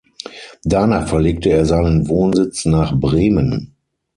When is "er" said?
1.51-1.67